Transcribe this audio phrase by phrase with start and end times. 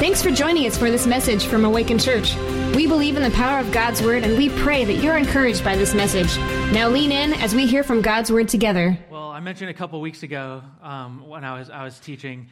[0.00, 2.34] Thanks for joining us for this message from Awaken Church.
[2.74, 5.76] We believe in the power of God's Word and we pray that you're encouraged by
[5.76, 6.38] this message.
[6.72, 8.98] Now lean in as we hear from God's Word together.
[9.10, 12.48] Well, I mentioned a couple weeks ago um, when I was, I was teaching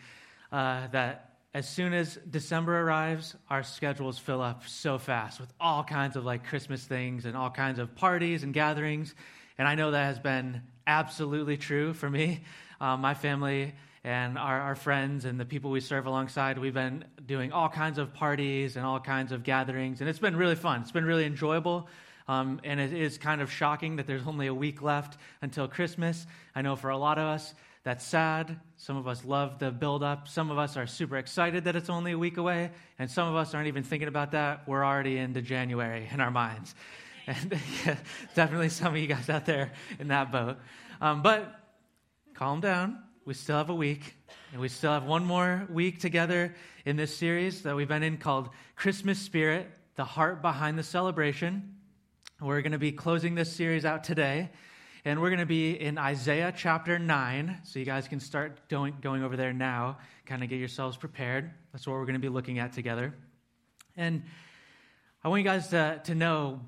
[0.53, 5.83] uh, that as soon as December arrives, our schedules fill up so fast with all
[5.83, 9.15] kinds of like Christmas things and all kinds of parties and gatherings.
[9.57, 12.43] And I know that has been absolutely true for me.
[12.79, 13.73] Um, my family
[14.05, 17.99] and our, our friends and the people we serve alongside, we've been doing all kinds
[17.99, 20.83] of parties and all kinds of gatherings, and it's been really fun.
[20.83, 21.89] It's been really enjoyable.
[22.29, 26.27] Um, and it is kind of shocking that there's only a week left until Christmas.
[26.55, 28.61] I know for a lot of us, that's sad.
[28.77, 30.29] Some of us love the build up.
[30.29, 32.71] Some of us are super excited that it's only a week away.
[32.99, 34.69] And some of us aren't even thinking about that.
[34.69, 36.75] We're already into January in our minds.
[37.27, 37.97] And yeah,
[38.35, 40.57] definitely some of you guys out there in that boat.
[40.99, 41.61] Um, but
[42.33, 44.15] calm down we still have a week,
[44.53, 46.55] and we still have one more week together
[46.87, 51.75] in this series that we've been in called Christmas Spirit, the heart behind the celebration.
[52.41, 54.49] We're going to be closing this series out today,
[55.05, 57.59] and we're going to be in Isaiah chapter 9.
[57.65, 61.51] So you guys can start going, going over there now, kind of get yourselves prepared.
[61.73, 63.15] That's what we're going to be looking at together.
[63.95, 64.23] And
[65.23, 66.63] I want you guys to, to know,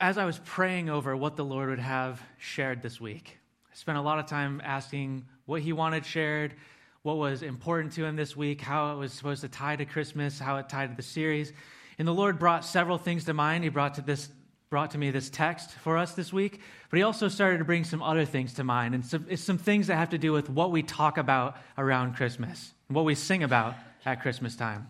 [0.00, 3.38] as I was praying over what the Lord would have shared this week,
[3.70, 6.54] I spent a lot of time asking what he wanted shared,
[7.02, 10.38] what was important to him this week, how it was supposed to tie to Christmas,
[10.38, 11.52] how it tied to the series.
[11.98, 13.64] And the Lord brought several things to mind.
[13.64, 14.28] He brought to this
[14.70, 17.82] brought to me this text for us this week, but he also started to bring
[17.82, 18.94] some other things to mind.
[18.94, 22.72] And some, some things that have to do with what we talk about around Christmas,
[22.86, 23.74] what we sing about
[24.06, 24.88] at Christmas time.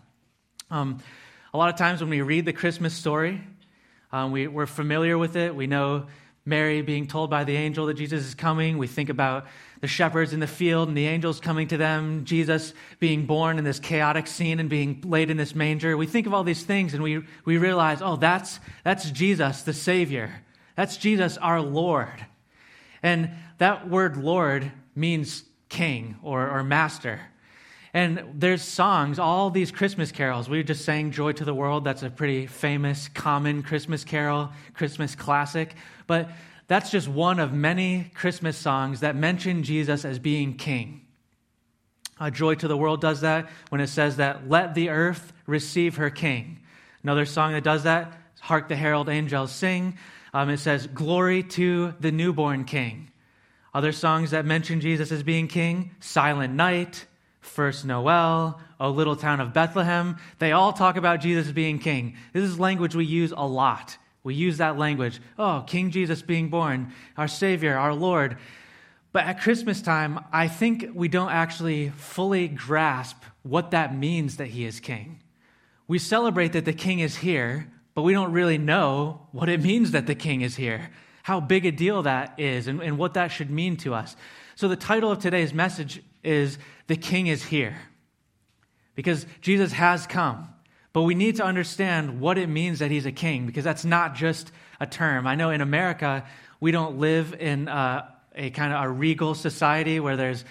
[0.69, 0.99] Um,
[1.55, 3.41] a lot of times when we read the Christmas story,
[4.11, 5.55] um, we, we're familiar with it.
[5.55, 6.05] We know
[6.45, 8.77] Mary being told by the angel that Jesus is coming.
[8.77, 9.47] We think about
[9.81, 13.63] the shepherds in the field and the angels coming to them, Jesus being born in
[13.63, 15.97] this chaotic scene and being laid in this manger.
[15.97, 19.73] We think of all these things and we, we realize, oh, that's, that's Jesus, the
[19.73, 20.31] Savior.
[20.75, 22.25] That's Jesus, our Lord.
[23.03, 27.19] And that word Lord means king or, or master.
[27.93, 30.47] And there's songs, all these Christmas carols.
[30.47, 31.83] We just sang Joy to the World.
[31.83, 35.75] That's a pretty famous, common Christmas carol, Christmas classic.
[36.07, 36.29] But
[36.71, 41.01] that's just one of many Christmas songs that mention Jesus as being king.
[42.31, 46.09] Joy to the World does that when it says that, let the earth receive her
[46.09, 46.59] king.
[47.03, 49.97] Another song that does that, Hark the Herald Angels Sing.
[50.33, 53.11] Um, it says, Glory to the newborn king.
[53.73, 57.05] Other songs that mention Jesus as being king, Silent Night,
[57.41, 62.15] First Noel, O Little Town of Bethlehem, they all talk about Jesus being king.
[62.31, 63.97] This is language we use a lot.
[64.23, 65.19] We use that language.
[65.39, 68.37] Oh, King Jesus being born, our Savior, our Lord.
[69.11, 74.47] But at Christmas time, I think we don't actually fully grasp what that means that
[74.47, 75.21] he is king.
[75.87, 79.91] We celebrate that the king is here, but we don't really know what it means
[79.91, 80.91] that the king is here,
[81.23, 84.15] how big a deal that is, and, and what that should mean to us.
[84.55, 87.77] So, the title of today's message is The King is Here.
[88.95, 90.50] Because Jesus has come.
[90.93, 94.15] But we need to understand what it means that he's a king, because that's not
[94.15, 95.25] just a term.
[95.25, 96.25] I know in America,
[96.59, 100.43] we don't live in uh, a kind of a regal society where there's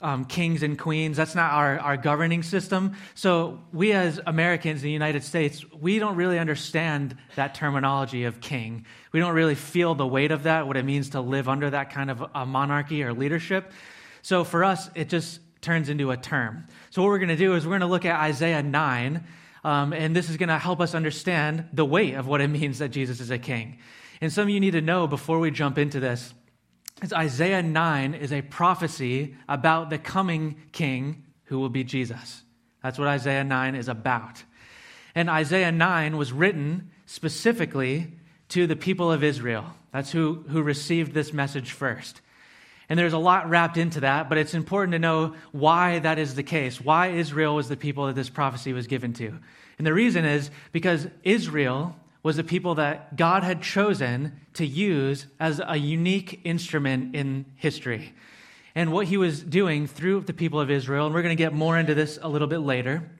[0.00, 1.16] um, kings and queens.
[1.16, 2.94] That's not our, our governing system.
[3.14, 8.40] So, we as Americans in the United States, we don't really understand that terminology of
[8.40, 8.86] king.
[9.12, 11.90] We don't really feel the weight of that, what it means to live under that
[11.90, 13.72] kind of a monarchy or leadership.
[14.22, 16.66] So, for us, it just turns into a term.
[16.90, 19.24] So, what we're going to do is we're going to look at Isaiah 9
[19.64, 22.78] um, and this is going to help us understand the weight of what it means
[22.78, 23.78] that Jesus is a king.
[24.20, 26.34] And some of you need to know before we jump into this
[27.02, 32.42] is Isaiah 9 is a prophecy about the coming king who will be Jesus.
[32.82, 34.42] That's what Isaiah 9 is about.
[35.14, 38.12] And Isaiah 9 was written specifically
[38.50, 39.64] to the people of Israel.
[39.92, 42.20] That's who, who received this message first.
[42.88, 46.34] And there's a lot wrapped into that, but it's important to know why that is
[46.34, 46.80] the case.
[46.80, 49.38] Why Israel was the people that this prophecy was given to.
[49.76, 55.26] And the reason is because Israel was the people that God had chosen to use
[55.38, 58.12] as a unique instrument in history.
[58.74, 61.52] And what he was doing through the people of Israel, and we're going to get
[61.52, 63.10] more into this a little bit later,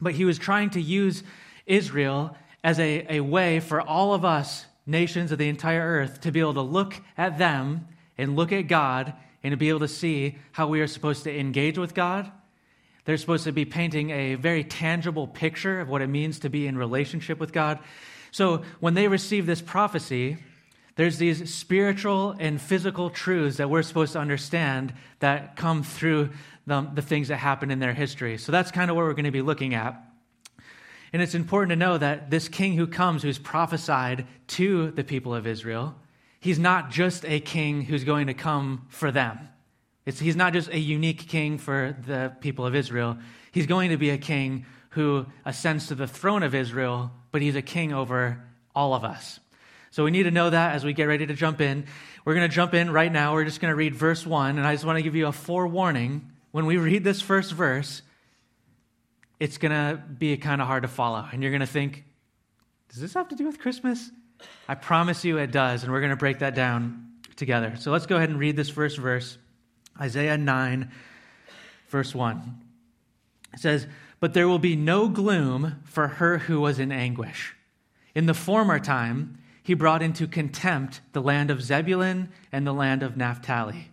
[0.00, 1.22] but he was trying to use
[1.66, 6.32] Israel as a, a way for all of us, nations of the entire earth, to
[6.32, 7.86] be able to look at them
[8.18, 11.38] and look at God and to be able to see how we are supposed to
[11.38, 12.30] engage with God.
[13.04, 16.66] They're supposed to be painting a very tangible picture of what it means to be
[16.66, 17.78] in relationship with God.
[18.30, 20.38] So when they receive this prophecy,
[20.96, 26.30] there's these spiritual and physical truths that we're supposed to understand that come through
[26.66, 28.38] the, the things that happen in their history.
[28.38, 30.00] So that's kind of what we're going to be looking at.
[31.12, 35.34] And it's important to know that this king who comes, who's prophesied to the people
[35.34, 35.94] of Israel,
[36.44, 39.48] he's not just a king who's going to come for them.
[40.04, 43.16] It's, he's not just a unique king for the people of Israel.
[43.50, 47.56] He's going to be a king who ascends to the throne of Israel, but he's
[47.56, 48.44] a king over
[48.74, 49.40] all of us.
[49.90, 51.86] So we need to know that as we get ready to jump in.
[52.26, 53.32] We're going to jump in right now.
[53.32, 55.32] We're just going to read verse 1, and I just want to give you a
[55.32, 56.30] forewarning.
[56.50, 58.02] When we read this first verse,
[59.40, 61.26] it's going to be kind of hard to follow.
[61.32, 62.04] And you're going to think,
[62.90, 64.10] does this have to do with Christmas?
[64.68, 67.74] I promise you it does, and we're going to break that down together.
[67.78, 69.38] So let's go ahead and read this first verse
[70.00, 70.90] Isaiah 9,
[71.88, 72.60] verse 1.
[73.52, 73.86] It says,
[74.20, 77.54] But there will be no gloom for her who was in anguish.
[78.14, 83.02] In the former time, he brought into contempt the land of Zebulun and the land
[83.02, 83.90] of Naphtali.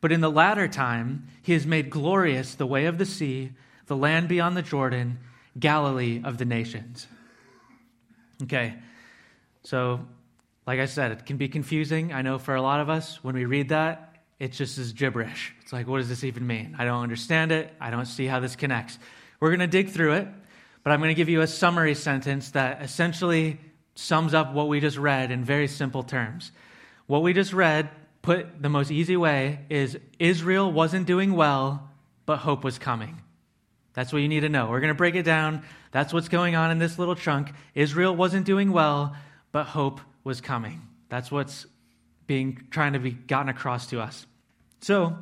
[0.00, 3.52] But in the latter time, he has made glorious the way of the sea,
[3.86, 5.18] the land beyond the Jordan,
[5.58, 7.06] Galilee of the nations.
[8.42, 8.74] Okay,
[9.64, 10.00] so
[10.66, 12.12] like I said, it can be confusing.
[12.12, 15.54] I know for a lot of us, when we read that, it just is gibberish.
[15.62, 16.74] It's like, what does this even mean?
[16.78, 17.72] I don't understand it.
[17.80, 18.98] I don't see how this connects.
[19.40, 20.28] We're going to dig through it,
[20.82, 23.58] but I'm going to give you a summary sentence that essentially
[23.94, 26.50] sums up what we just read in very simple terms.
[27.06, 27.90] What we just read,
[28.22, 31.90] put the most easy way, is Israel wasn't doing well,
[32.26, 33.20] but hope was coming.
[33.92, 34.68] That's what you need to know.
[34.68, 35.62] We're going to break it down.
[35.92, 37.52] That's what's going on in this little chunk.
[37.74, 39.14] Israel wasn't doing well,
[39.54, 40.82] but hope was coming.
[41.08, 41.64] That's what's
[42.26, 44.26] being trying to be gotten across to us.
[44.80, 45.16] So,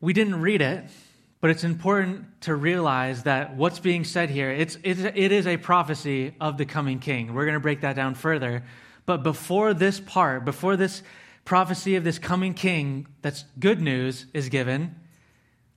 [0.00, 0.84] we didn't read it,
[1.40, 5.56] but it's important to realize that what's being said here, it's, it's, it is a
[5.56, 7.34] prophecy of the coming king.
[7.34, 8.62] We're going to break that down further.
[9.04, 11.02] But before this part, before this
[11.44, 14.94] prophecy of this coming king that's good news is given,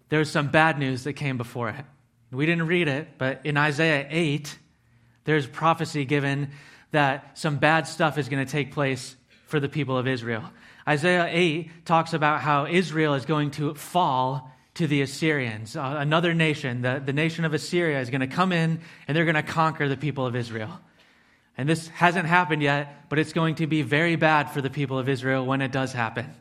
[0.10, 1.86] there's some bad news that came before it.
[2.32, 4.60] We didn't read it, but in Isaiah 8,
[5.26, 6.52] there's prophecy given
[6.92, 9.16] that some bad stuff is going to take place
[9.48, 10.44] for the people of Israel.
[10.88, 15.76] Isaiah 8 talks about how Israel is going to fall to the Assyrians.
[15.76, 19.26] Uh, another nation, the, the nation of Assyria, is going to come in and they're
[19.26, 20.80] going to conquer the people of Israel.
[21.58, 25.00] And this hasn't happened yet, but it's going to be very bad for the people
[25.00, 26.34] of Israel when it does happen.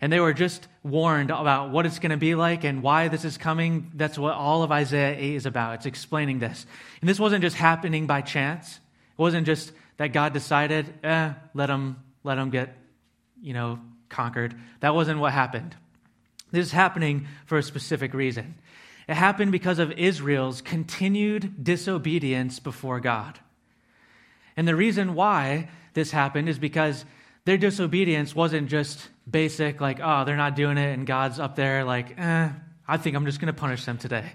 [0.00, 3.24] And they were just warned about what it's going to be like and why this
[3.24, 3.90] is coming.
[3.94, 5.74] That's what all of Isaiah 8 is about.
[5.76, 6.66] It's explaining this.
[7.00, 8.76] And this wasn't just happening by chance.
[8.76, 12.76] It wasn't just that God decided, eh, let them, let them get,
[13.40, 13.78] you know,
[14.08, 14.54] conquered.
[14.80, 15.74] That wasn't what happened.
[16.52, 18.54] This is happening for a specific reason.
[19.08, 23.38] It happened because of Israel's continued disobedience before God.
[24.56, 27.04] And the reason why this happened is because
[27.46, 31.84] their disobedience wasn't just basic, like, oh, they're not doing it, and God's up there,
[31.84, 32.48] like, eh,
[32.88, 34.32] I think I'm just going to punish them today.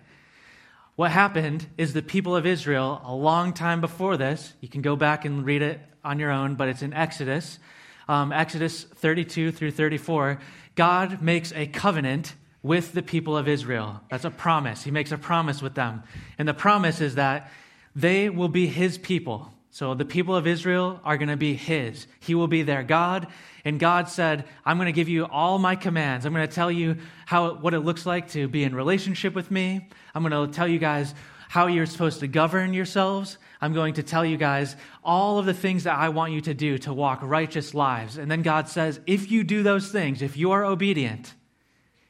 [0.96, 4.96] What happened is the people of Israel, a long time before this, you can go
[4.96, 7.60] back and read it on your own, but it's in Exodus,
[8.08, 10.40] um, Exodus 32 through 34.
[10.75, 14.00] God makes a covenant with the people of Israel.
[14.10, 14.84] That's a promise.
[14.84, 16.04] He makes a promise with them.
[16.38, 17.52] And the promise is that
[17.94, 19.52] they will be his people.
[19.74, 22.06] So the people of Israel are going to be his.
[22.20, 23.28] He will be their God.
[23.63, 26.25] And God said, I'm going to give you all my commands.
[26.25, 29.50] I'm going to tell you how, what it looks like to be in relationship with
[29.50, 29.88] me.
[30.13, 31.16] I'm going to tell you guys
[31.48, 33.38] how you're supposed to govern yourselves.
[33.62, 34.75] I'm going to tell you guys
[35.06, 38.18] all of the things that I want you to do to walk righteous lives.
[38.18, 41.34] And then God says, if you do those things, if you are obedient,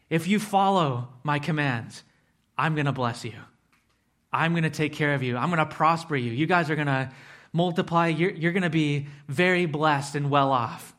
[0.09, 2.03] if you follow my commands,
[2.57, 3.33] I'm going to bless you.
[4.33, 5.37] I'm going to take care of you.
[5.37, 6.31] I'm going to prosper you.
[6.31, 7.11] You guys are going to
[7.53, 10.95] multiply, you're, you're going to be very blessed and well off.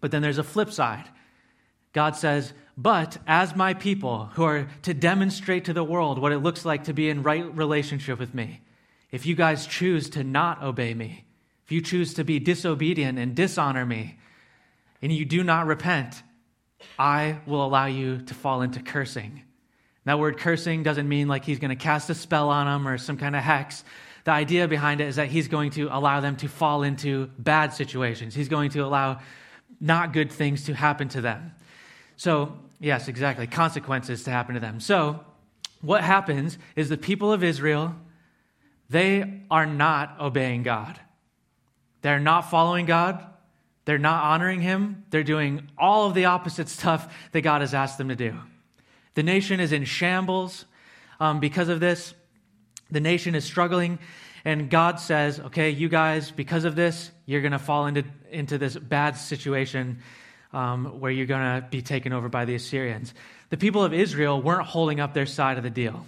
[0.00, 1.08] But then there's a flip side.
[1.92, 6.38] God says, But as my people who are to demonstrate to the world what it
[6.38, 8.60] looks like to be in right relationship with me,
[9.10, 11.24] if you guys choose to not obey me,
[11.64, 14.18] if you choose to be disobedient and dishonor me,
[15.02, 16.22] and you do not repent,
[16.98, 19.42] I will allow you to fall into cursing.
[20.04, 22.98] That word cursing doesn't mean like he's going to cast a spell on them or
[22.98, 23.84] some kind of hex.
[24.30, 27.72] The idea behind it is that he's going to allow them to fall into bad
[27.72, 28.32] situations.
[28.32, 29.18] He's going to allow
[29.80, 31.52] not good things to happen to them.
[32.16, 34.78] So, yes, exactly, consequences to happen to them.
[34.78, 35.18] So,
[35.80, 37.96] what happens is the people of Israel,
[38.88, 41.00] they are not obeying God.
[42.02, 43.26] They're not following God.
[43.84, 45.06] They're not honoring Him.
[45.10, 48.36] They're doing all of the opposite stuff that God has asked them to do.
[49.14, 50.66] The nation is in shambles
[51.18, 52.14] um, because of this.
[52.90, 53.98] The nation is struggling,
[54.44, 58.58] and God says, okay, you guys, because of this, you're going to fall into, into
[58.58, 59.98] this bad situation
[60.52, 63.14] um, where you're going to be taken over by the Assyrians.
[63.50, 66.06] The people of Israel weren't holding up their side of the deal.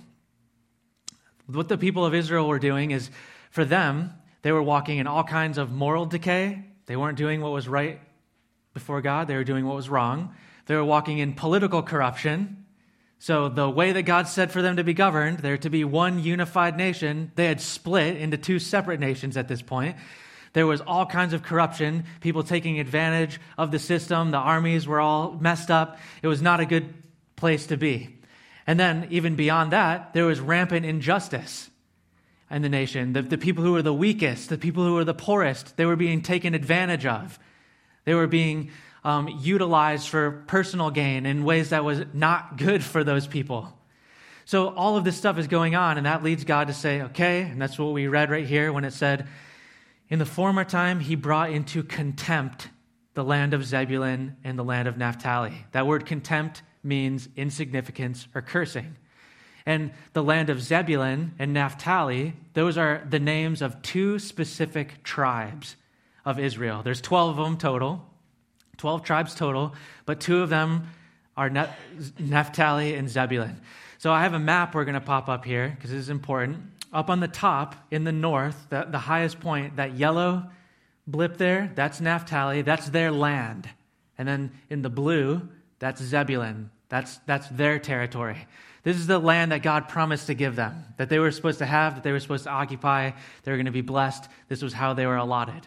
[1.47, 3.11] What the people of Israel were doing is,
[3.51, 4.12] for them,
[4.43, 6.65] they were walking in all kinds of moral decay.
[6.87, 8.01] They weren't doing what was right
[8.75, 10.35] before God, they were doing what was wrong.
[10.67, 12.62] They were walking in political corruption.
[13.23, 16.19] So, the way that God said for them to be governed, they're to be one
[16.21, 19.95] unified nation, they had split into two separate nations at this point.
[20.55, 24.33] There was all kinds of corruption, people taking advantage of the system.
[24.33, 26.00] The armies were all messed up.
[26.21, 26.93] It was not a good
[27.37, 28.17] place to be.
[28.67, 31.71] And then, even beyond that, there was rampant injustice
[32.50, 33.12] in the nation.
[33.12, 35.95] The, the people who were the weakest, the people who were the poorest, they were
[35.95, 37.38] being taken advantage of.
[38.05, 38.73] They were being
[39.04, 43.76] um, utilized for personal gain in ways that was not good for those people.
[44.44, 47.42] So all of this stuff is going on, and that leads God to say, okay,
[47.42, 49.26] and that's what we read right here when it said,
[50.09, 52.68] In the former time, he brought into contempt
[53.14, 55.66] the land of Zebulun and the land of Naphtali.
[55.73, 58.97] That word contempt means insignificance or cursing.
[59.64, 65.76] And the land of Zebulun and Naphtali, those are the names of two specific tribes
[66.25, 66.82] of Israel.
[66.82, 68.04] There's 12 of them total.
[68.79, 69.75] 12 tribes total,
[70.07, 70.88] but two of them
[71.37, 71.50] are
[72.19, 73.61] Naphtali and Zebulun.
[73.99, 76.59] So I have a map we're going to pop up here because this is important.
[76.93, 80.45] Up on the top in the north, the, the highest point, that yellow
[81.07, 83.69] blip there, that's Naphtali, that's their land.
[84.19, 85.49] And then in the blue,
[85.79, 88.47] that's Zebulun, that's, that's their territory.
[88.83, 91.67] This is the land that God promised to give them, that they were supposed to
[91.67, 93.12] have, that they were supposed to occupy,
[93.45, 94.29] they were going to be blessed.
[94.49, 95.67] This was how they were allotted.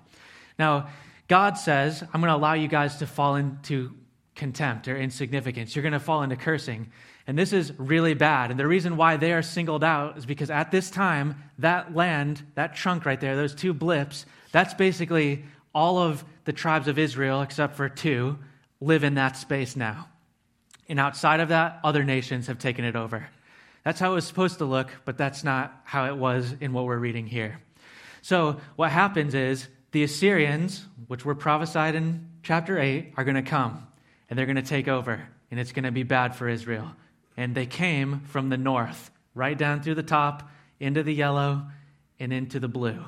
[0.60, 0.90] Now,
[1.27, 3.91] God says, I'm going to allow you guys to fall into
[4.36, 5.75] contempt or insignificance.
[5.75, 6.91] You're going to fall into cursing.
[7.27, 8.51] And this is really bad.
[8.51, 12.44] And the reason why they are singled out is because at this time, that land,
[12.55, 17.41] that chunk right there, those two blips, that's basically all of the tribes of Israel,
[17.41, 18.38] except for two,
[18.79, 20.08] live in that space now.
[20.88, 23.27] And outside of that, other nations have taken it over.
[23.84, 26.86] That's how it was supposed to look, but that's not how it was in what
[26.86, 27.60] we're reading here.
[28.22, 33.42] So, what happens is the Assyrians, which were prophesied in chapter 8, are going to
[33.42, 33.88] come
[34.30, 36.92] and they're going to take over, and it's going to be bad for Israel.
[37.38, 40.50] And they came from the north, right down through the top,
[40.82, 41.68] into the yellow,
[42.20, 43.06] and into the blue.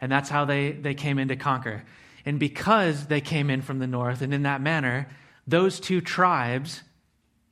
[0.00, 1.82] And that's how they, they came in to conquer.
[2.24, 5.08] And because they came in from the north and in that manner,
[5.44, 6.84] those two tribes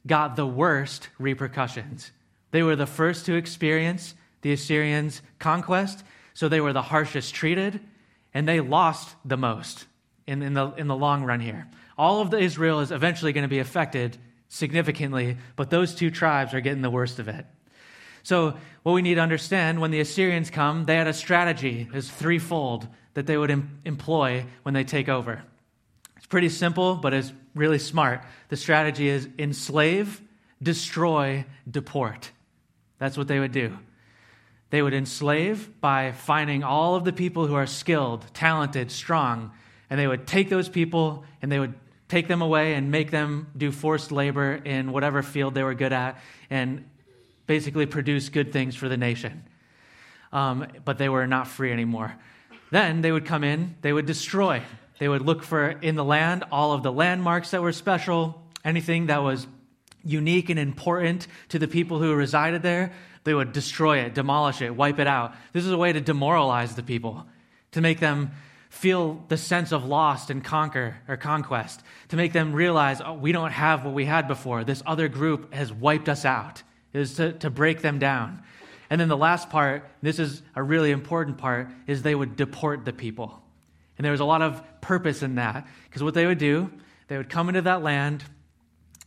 [0.06, 2.12] got the worst repercussions.
[2.52, 7.80] They were the first to experience the Assyrians' conquest, so they were the harshest treated,
[8.34, 9.86] and they lost the most
[10.26, 11.66] in, in, the, in the long run here.
[11.96, 16.52] All of the Israel is eventually going to be affected significantly, but those two tribes
[16.52, 17.46] are getting the worst of it.
[18.24, 22.10] So, what we need to understand when the Assyrians come, they had a strategy, is
[22.10, 25.42] threefold, that they would em- employ when they take over.
[26.16, 28.22] It's pretty simple, but it's really smart.
[28.48, 30.22] The strategy is enslave,
[30.62, 32.30] destroy, deport.
[32.98, 33.76] That's what they would do.
[34.74, 39.52] They would enslave by finding all of the people who are skilled, talented, strong,
[39.88, 41.74] and they would take those people and they would
[42.08, 45.92] take them away and make them do forced labor in whatever field they were good
[45.92, 46.18] at
[46.50, 46.84] and
[47.46, 49.44] basically produce good things for the nation.
[50.32, 52.12] Um, but they were not free anymore.
[52.72, 54.60] Then they would come in, they would destroy.
[54.98, 59.06] They would look for in the land all of the landmarks that were special, anything
[59.06, 59.46] that was
[60.04, 62.92] unique and important to the people who resided there.
[63.24, 65.34] They would destroy it, demolish it, wipe it out.
[65.52, 67.26] This is a way to demoralize the people,
[67.72, 68.32] to make them
[68.68, 73.32] feel the sense of lost and conquer or conquest, to make them realize oh, we
[73.32, 74.64] don't have what we had before.
[74.64, 76.62] This other group has wiped us out.
[76.94, 78.44] Is to, to break them down.
[78.88, 82.84] And then the last part, this is a really important part, is they would deport
[82.84, 83.42] the people.
[83.98, 85.66] And there was a lot of purpose in that.
[85.88, 86.70] Because what they would do,
[87.08, 88.22] they would come into that land,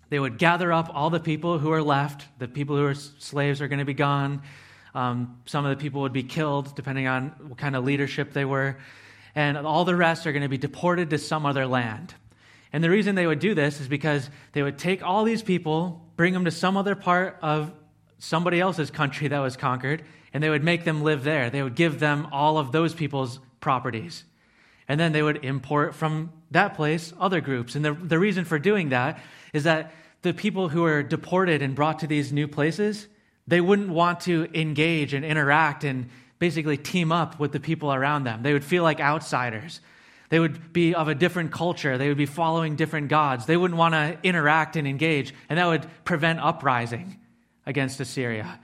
[0.10, 2.26] they would gather up all the people who are left.
[2.40, 4.42] The people who are slaves are going to be gone.
[4.96, 8.46] Um, some of the people would be killed, depending on what kind of leadership they
[8.46, 8.78] were.
[9.36, 12.14] And all the rest are going to be deported to some other land.
[12.74, 16.06] And the reason they would do this is because they would take all these people,
[16.16, 17.72] bring them to some other part of
[18.20, 21.50] somebody else's country that was conquered, and they would make them live there.
[21.50, 24.24] They would give them all of those people's properties.
[24.88, 27.76] And then they would import from that place other groups.
[27.76, 29.20] And the, the reason for doing that
[29.54, 33.08] is that the people who are deported and brought to these new places,
[33.48, 38.24] they wouldn't want to engage and interact and basically team up with the people around
[38.24, 38.44] them.
[38.44, 39.82] They would feel like outsiders.
[40.30, 41.98] They would be of a different culture.
[41.98, 43.46] They would be following different gods.
[43.46, 47.20] They wouldn't want to interact and engage, and that would prevent uprising
[47.66, 48.60] against Assyria.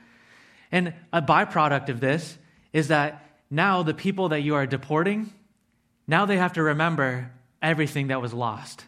[0.71, 2.37] And a byproduct of this
[2.73, 5.31] is that now the people that you are deporting,
[6.07, 7.31] now they have to remember
[7.63, 8.85] everything that was lost.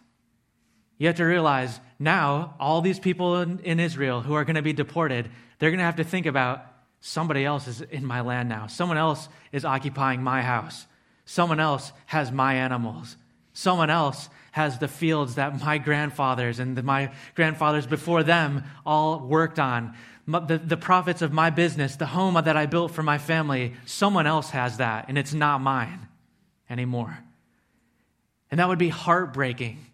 [0.98, 4.62] You have to realize now all these people in, in Israel who are going to
[4.62, 6.66] be deported, they're going to have to think about
[7.00, 8.68] somebody else is in my land now.
[8.68, 10.86] Someone else is occupying my house.
[11.26, 13.18] Someone else has my animals.
[13.54, 19.60] Someone else has the fields that my grandfathers and my grandfathers before them all worked
[19.60, 19.94] on.
[20.28, 24.26] The, the profits of my business, the home that I built for my family, someone
[24.26, 26.08] else has that, and it's not mine
[26.70, 27.20] anymore.
[28.56, 29.86] And that would be heartbreaking.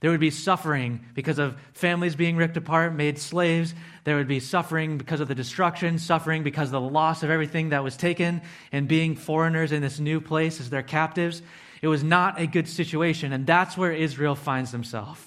[0.00, 3.74] There would be suffering because of families being ripped apart, made slaves.
[4.04, 7.70] There would be suffering because of the destruction, suffering because of the loss of everything
[7.70, 11.40] that was taken, and being foreigners in this new place as their captives.
[11.80, 15.26] It was not a good situation, and that's where Israel finds themselves.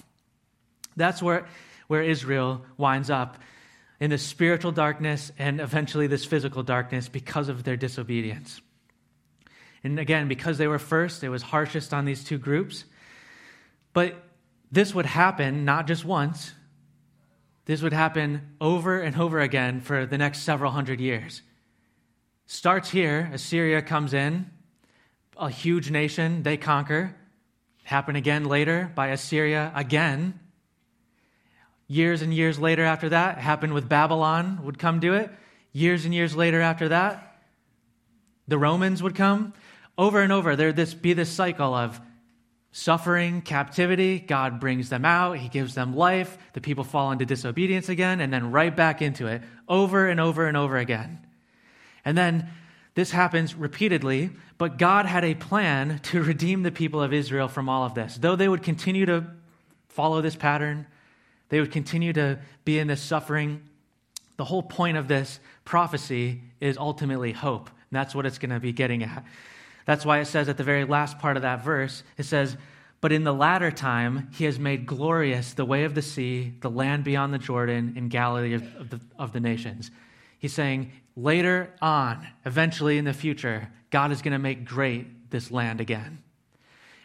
[0.94, 1.48] That's where,
[1.88, 3.36] where Israel winds up
[3.98, 8.60] in this spiritual darkness and eventually this physical darkness because of their disobedience.
[9.86, 12.84] And again, because they were first, it was harshest on these two groups.
[13.92, 14.16] But
[14.72, 16.52] this would happen not just once,
[17.66, 21.40] this would happen over and over again for the next several hundred years.
[22.46, 24.50] Starts here, Assyria comes in,
[25.36, 27.14] a huge nation, they conquer.
[27.84, 30.40] Happen again later by Assyria again.
[31.86, 35.30] Years and years later after that, happened with Babylon, would come do it.
[35.72, 37.40] Years and years later after that,
[38.48, 39.52] the Romans would come.
[39.98, 42.00] Over and over, there'd this, be this cycle of
[42.72, 44.18] suffering, captivity.
[44.18, 46.36] God brings them out, He gives them life.
[46.52, 50.46] The people fall into disobedience again, and then right back into it, over and over
[50.46, 51.26] and over again.
[52.04, 52.50] And then
[52.94, 57.68] this happens repeatedly, but God had a plan to redeem the people of Israel from
[57.68, 58.16] all of this.
[58.16, 59.24] Though they would continue to
[59.88, 60.86] follow this pattern,
[61.48, 63.62] they would continue to be in this suffering.
[64.36, 67.68] The whole point of this prophecy is ultimately hope.
[67.68, 69.24] And that's what it's going to be getting at.
[69.86, 72.56] That's why it says at the very last part of that verse, it says,
[73.00, 76.70] But in the latter time, he has made glorious the way of the sea, the
[76.70, 79.90] land beyond the Jordan, in Galilee of, of, the, of the nations.
[80.38, 85.50] He's saying, later on, eventually in the future, God is going to make great this
[85.50, 86.22] land again.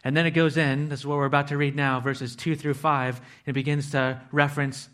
[0.03, 2.55] And then it goes in, this is what we're about to read now, verses 2
[2.55, 3.17] through 5.
[3.17, 4.89] and It begins to reference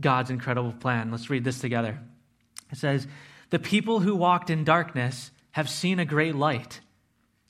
[0.00, 1.10] God's incredible plan.
[1.10, 1.98] Let's read this together.
[2.70, 3.06] It says,
[3.50, 6.80] The people who walked in darkness have seen a great light,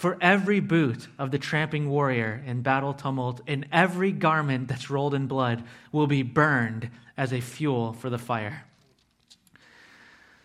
[0.00, 5.12] For every boot of the tramping warrior in battle tumult, and every garment that's rolled
[5.12, 8.64] in blood will be burned as a fuel for the fire.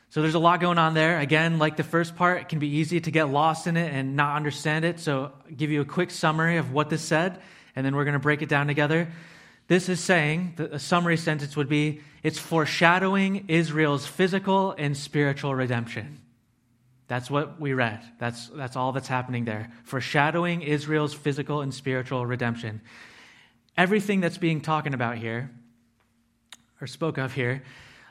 [0.10, 1.20] So there's a lot going on there.
[1.20, 4.18] Again, like the first part, it can be easy to get lost in it and
[4.18, 5.00] not understand it.
[5.00, 7.39] So I'll give you a quick summary of what this said,
[7.78, 9.08] and then we're going to break it down together.
[9.70, 16.20] This is saying, a summary sentence would be it's foreshadowing Israel's physical and spiritual redemption.
[17.08, 18.02] That's what we read.
[18.20, 19.72] That's, that's all that's happening there.
[19.84, 22.82] Foreshadowing Israel's physical and spiritual redemption.
[23.78, 25.52] Everything that's being talked about here,
[26.82, 27.63] or spoke of here,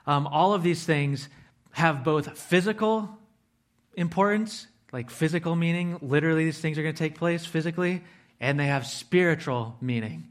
[0.06, 1.28] um, all of these things
[1.72, 3.18] have both physical
[3.96, 8.02] importance, like physical meaning, literally these things are going to take place physically,
[8.38, 10.28] and they have spiritual meaning.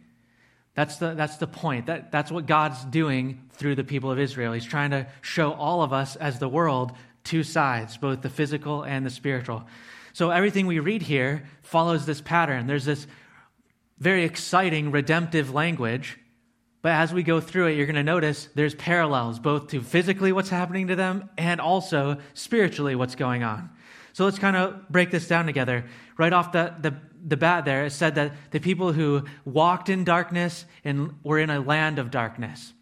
[0.76, 1.88] That's the, that's the point.
[1.88, 4.54] That, that's what God's doing through the people of Israel.
[4.54, 8.84] He's trying to show all of us as the world two sides, both the physical
[8.84, 9.66] and the spiritual.
[10.14, 12.68] So everything we read here follows this pattern.
[12.68, 13.08] There's this
[14.00, 16.20] very exciting redemptive language
[16.84, 20.34] but as we go through it, you're going to notice there's parallels both to physically
[20.34, 23.70] what's happening to them and also spiritually what's going on.
[24.12, 25.86] So let's kind of break this down together.
[26.18, 26.94] Right off the, the,
[27.26, 31.50] the bat there, it said that the people who walked in darkness and were in
[31.50, 32.74] a land of darkness.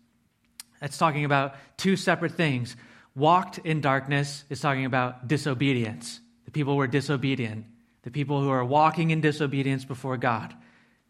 [0.82, 2.76] That's talking about two separate things.
[3.16, 6.20] Walked in darkness is talking about disobedience.
[6.46, 7.66] The people were disobedient.
[8.04, 10.56] The people who are walking in disobedience before God.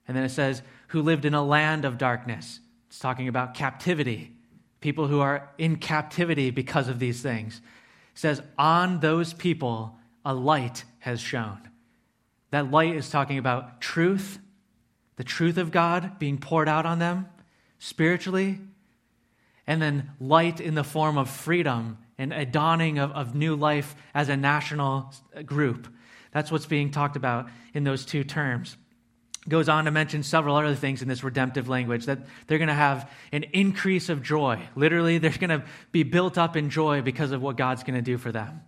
[0.08, 0.62] And then it says,
[0.92, 2.60] who lived in a land of darkness.
[2.88, 4.34] It's talking about captivity,
[4.82, 7.62] people who are in captivity because of these things.
[8.14, 11.70] It says, On those people a light has shone.
[12.50, 14.40] That light is talking about truth,
[15.16, 17.28] the truth of God being poured out on them
[17.80, 18.60] spiritually,
[19.68, 23.96] and then light in the form of freedom and a dawning of, of new life
[24.14, 25.14] as a national
[25.46, 25.88] group.
[26.32, 28.78] That's what's being talked about in those two terms
[29.50, 32.74] goes on to mention several other things in this redemptive language that they're going to
[32.74, 34.62] have an increase of joy.
[34.76, 38.04] Literally, they're going to be built up in joy because of what God's going to
[38.04, 38.62] do for them,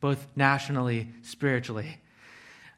[0.00, 1.98] both nationally, spiritually.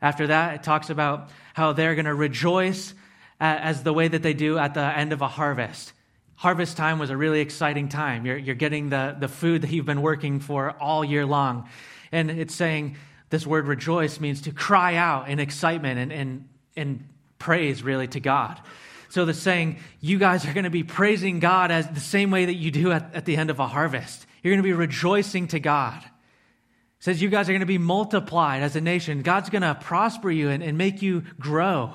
[0.00, 2.94] After that, it talks about how they're going to rejoice
[3.38, 5.92] as the way that they do at the end of a harvest.
[6.42, 8.26] Harvest time was a really exciting time.
[8.26, 11.68] You're, you're getting the, the food that you've been working for all year long.
[12.10, 12.96] And it's saying
[13.30, 18.18] this word rejoice means to cry out in excitement and, and, and praise, really, to
[18.18, 18.60] God.
[19.08, 22.46] So the saying, you guys are going to be praising God as the same way
[22.46, 24.26] that you do at, at the end of a harvest.
[24.42, 26.02] You're going to be rejoicing to God.
[26.02, 29.22] It says you guys are going to be multiplied as a nation.
[29.22, 31.94] God's going to prosper you and, and make you grow.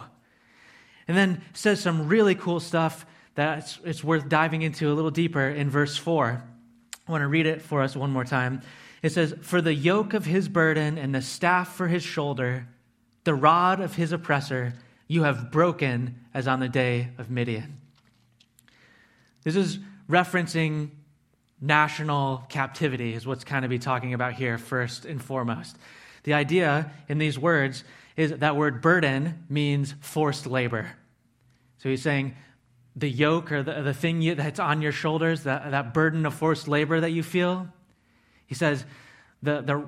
[1.06, 3.06] And then says some really cool stuff
[3.38, 6.44] that it's, worth diving into a little deeper in verse 4.
[7.08, 8.62] I want to read it for us one more time.
[9.04, 12.68] It says, For the yoke of his burden and the staff for his shoulder,
[13.26, 14.74] the rod of his oppressor,
[15.08, 17.80] you have broken as on the day of Midian.
[19.44, 19.78] This is
[20.10, 20.90] referencing
[21.62, 25.78] national captivity, is what's kind of be talking about here, first and foremost.
[26.24, 27.84] The idea in these words
[28.16, 30.90] is that word burden means forced labor.
[31.78, 32.36] So he's saying
[32.98, 36.34] the yoke or the, the thing you, that's on your shoulders, that, that burden of
[36.34, 37.68] forced labor that you feel.
[38.48, 38.84] He says
[39.44, 39.86] the, the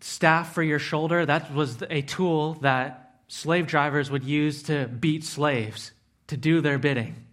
[0.00, 5.24] staff for your shoulder, that was a tool that slave drivers would use to beat
[5.24, 5.92] slaves,
[6.26, 7.24] to do their bidding.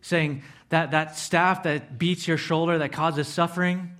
[0.00, 3.96] Saying that that staff that beats your shoulder, that causes suffering,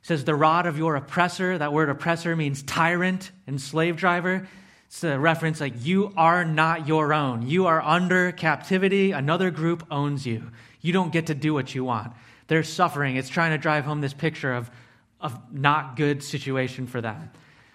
[0.00, 4.48] says the rod of your oppressor, that word oppressor means tyrant and slave driver.
[4.92, 7.48] It's a reference like you are not your own.
[7.48, 9.12] You are under captivity.
[9.12, 10.50] Another group owns you.
[10.82, 12.12] You don't get to do what you want.
[12.46, 13.16] They're suffering.
[13.16, 14.70] It's trying to drive home this picture of,
[15.18, 17.30] of not good situation for them.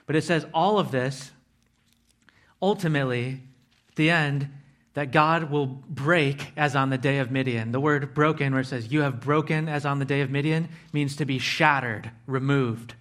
[0.05, 1.31] But it says all of this
[2.61, 3.41] ultimately,
[3.95, 4.49] the end,
[4.93, 7.71] that God will break as on the day of Midian.
[7.71, 10.69] The word broken, where it says, You have broken as on the day of Midian,
[10.93, 12.93] means to be shattered, removed.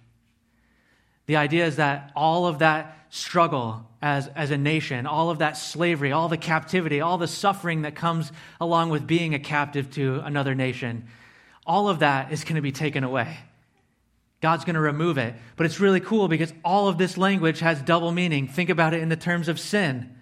[1.27, 5.57] The idea is that all of that struggle as, as a nation, all of that
[5.57, 10.21] slavery, all the captivity, all the suffering that comes along with being a captive to
[10.23, 11.07] another nation,
[11.65, 13.37] all of that is going to be taken away.
[14.39, 15.33] God's going to remove it.
[15.55, 18.47] But it's really cool because all of this language has double meaning.
[18.47, 20.15] Think about it in the terms of sin.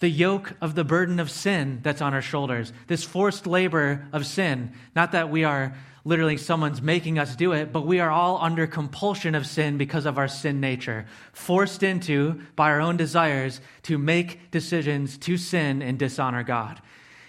[0.00, 4.26] The yoke of the burden of sin that's on our shoulders, this forced labor of
[4.26, 4.72] sin.
[4.94, 8.66] Not that we are literally someone's making us do it, but we are all under
[8.66, 13.96] compulsion of sin because of our sin nature, forced into by our own desires to
[13.96, 16.80] make decisions to sin and dishonor God.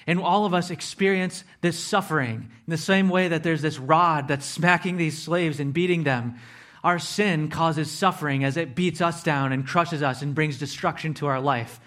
[0.08, 4.28] And all of us experience this suffering in the same way that there's this rod
[4.28, 6.36] that's smacking these slaves and beating them.
[6.84, 11.16] Our sin causes suffering as it beats us down and crushes us and brings destruction
[11.16, 11.80] to our life.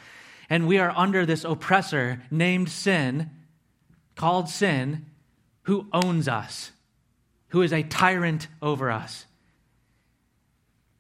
[0.51, 3.31] And we are under this oppressor named sin,
[4.17, 5.07] called sin,
[5.63, 6.73] who owns us,
[7.49, 9.27] who is a tyrant over us.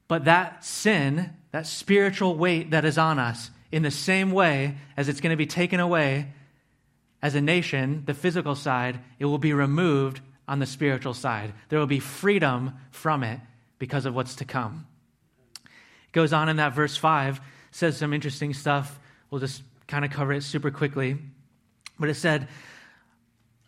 [0.09, 5.09] But that sin, that spiritual weight that is on us, in the same way as
[5.09, 6.33] it's going to be taken away
[7.21, 11.53] as a nation, the physical side, it will be removed on the spiritual side.
[11.69, 13.41] There will be freedom from it
[13.79, 14.87] because of what's to come.
[15.65, 18.99] It goes on in that verse 5, says some interesting stuff.
[19.31, 21.19] We'll just kind of cover it super quickly.
[21.99, 22.49] But it said,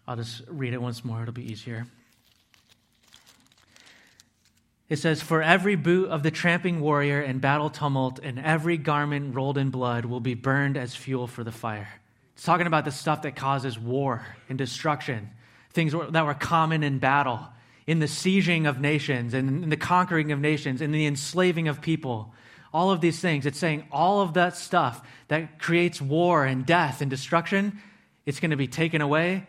[0.07, 1.87] I'll just read it once more, it'll be easier.
[4.90, 9.35] It says, For every boot of the tramping warrior in battle tumult and every garment
[9.35, 11.88] rolled in blood will be burned as fuel for the fire.
[12.35, 15.31] It's talking about the stuff that causes war and destruction,
[15.72, 17.40] things that were common in battle,
[17.87, 21.81] in the sieging of nations, and in the conquering of nations, in the enslaving of
[21.81, 22.35] people.
[22.72, 23.46] All of these things.
[23.46, 27.79] It's saying all of that stuff that creates war and death and destruction,
[28.26, 29.46] it's going to be taken away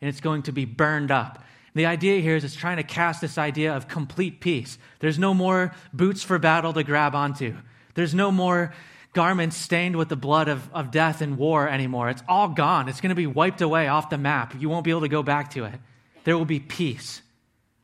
[0.00, 1.44] and it's going to be burned up.
[1.78, 4.78] The idea here is it's trying to cast this idea of complete peace.
[4.98, 7.56] There's no more boots for battle to grab onto.
[7.94, 8.74] There's no more
[9.12, 12.10] garments stained with the blood of, of death and war anymore.
[12.10, 12.88] It's all gone.
[12.88, 14.56] It's going to be wiped away off the map.
[14.58, 15.74] You won't be able to go back to it.
[16.24, 17.22] There will be peace.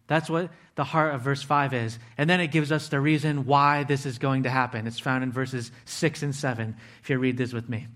[0.08, 1.96] That's what the heart of verse 5 is.
[2.18, 4.88] And then it gives us the reason why this is going to happen.
[4.88, 7.86] It's found in verses 6 and 7, if you read this with me.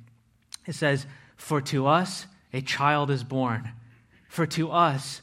[0.65, 3.73] It says, For to us a child is born,
[4.29, 5.23] for to us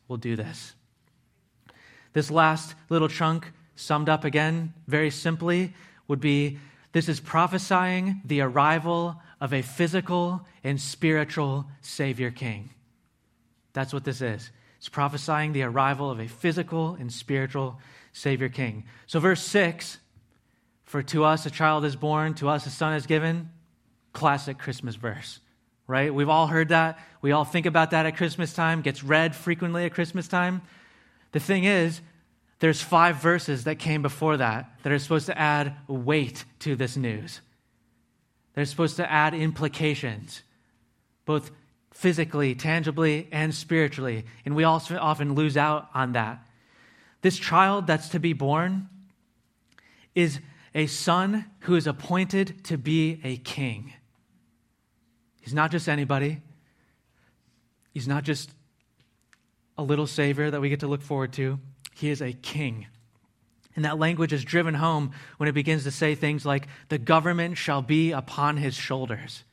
[0.11, 0.75] will do this.
[2.13, 5.73] This last little chunk, summed up again very simply,
[6.07, 6.59] would be
[6.91, 12.71] this is prophesying the arrival of a physical and spiritual Savior King.
[13.71, 14.51] That's what this is.
[14.77, 17.79] It's prophesying the arrival of a physical and spiritual
[18.11, 18.83] Savior King.
[19.07, 19.97] So, verse 6
[20.83, 23.49] For to us a child is born, to us a son is given.
[24.11, 25.39] Classic Christmas verse,
[25.91, 26.13] right?
[26.13, 26.97] We've all heard that.
[27.21, 30.61] We all think about that at Christmas time, gets read frequently at Christmas time.
[31.33, 31.99] The thing is,
[32.59, 36.95] there's five verses that came before that that are supposed to add weight to this
[36.95, 37.41] news.
[38.53, 40.43] They're supposed to add implications,
[41.25, 41.51] both
[41.91, 44.23] physically, tangibly, and spiritually.
[44.45, 46.39] And we also often lose out on that.
[47.21, 48.87] This child that's to be born
[50.15, 50.39] is
[50.73, 53.93] a son who is appointed to be a king.
[55.41, 56.41] He's not just anybody,
[57.93, 58.51] he's not just
[59.77, 61.59] a little savior that we get to look forward to.
[61.93, 62.87] He is a king.
[63.75, 67.57] And that language is driven home when it begins to say things like, the government
[67.57, 69.43] shall be upon his shoulders.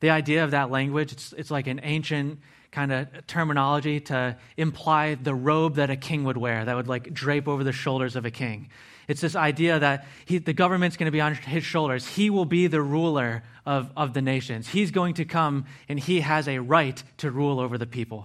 [0.00, 2.40] The idea of that language, it's, it's like an ancient
[2.70, 7.12] kind of terminology to imply the robe that a king would wear that would like
[7.12, 8.70] drape over the shoulders of a king.
[9.10, 12.06] It's this idea that he, the government's going to be on his shoulders.
[12.06, 14.68] He will be the ruler of, of the nations.
[14.68, 18.24] He's going to come and he has a right to rule over the people.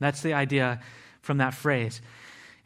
[0.00, 0.82] That's the idea
[1.22, 2.02] from that phrase.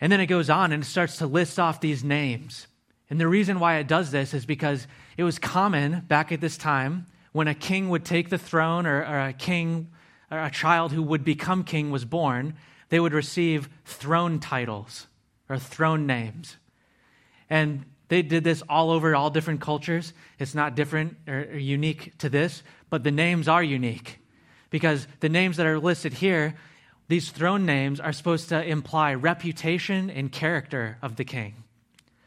[0.00, 2.66] And then it goes on and it starts to list off these names.
[3.08, 6.56] And the reason why it does this is because it was common back at this
[6.56, 9.92] time when a king would take the throne or, or a king
[10.32, 12.54] or a child who would become king was born,
[12.88, 15.06] they would receive throne titles
[15.48, 16.56] or throne names.
[17.48, 20.12] And they did this all over all different cultures.
[20.38, 24.18] It's not different or, unique to this, but the names are unique
[24.70, 26.54] because the names that are listed here,
[27.08, 31.64] these throne names are supposed to imply reputation and character of the king.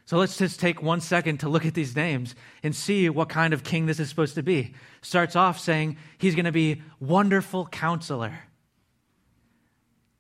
[0.06, 3.54] So let's just take one second to look at these names and see what kind
[3.54, 4.74] of king this is supposed to be.
[5.02, 8.34] Starts off saying he's going to be wonderful counselor.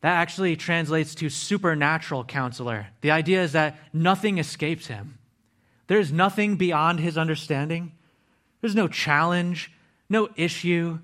[0.01, 2.87] That actually translates to supernatural counselor.
[3.01, 5.17] The idea is that nothing escapes him.
[5.87, 7.91] There's nothing beyond his understanding.
[8.61, 9.71] There's no challenge,
[10.09, 10.99] no issue,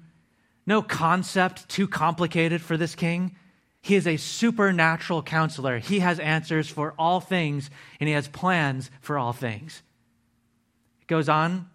[0.65, 3.35] no concept too complicated for this king.
[3.81, 5.79] He is a supernatural counselor.
[5.79, 9.83] He has answers for all things, and he has plans for all things.
[11.01, 11.69] It goes on.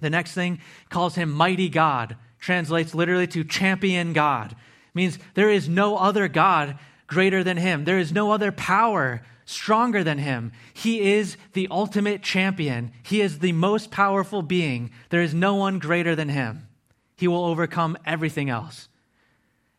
[0.00, 4.56] The next thing calls him mighty God, translates literally to champion God.
[4.94, 7.84] Means there is no other God greater than him.
[7.84, 10.52] There is no other power stronger than him.
[10.72, 12.92] He is the ultimate champion.
[13.02, 14.90] He is the most powerful being.
[15.10, 16.68] There is no one greater than him.
[17.16, 18.88] He will overcome everything else.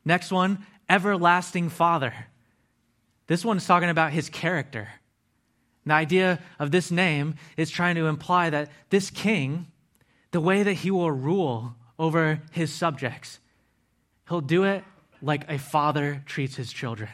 [0.05, 2.13] Next one, everlasting Father.
[3.27, 4.89] This one's talking about his character.
[5.85, 9.67] The idea of this name is trying to imply that this king,
[10.31, 13.39] the way that he will rule over his subjects,
[14.27, 14.83] he'll do it
[15.23, 17.09] like a father treats his children.